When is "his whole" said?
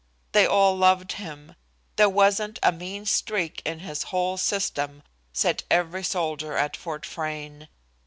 3.81-4.35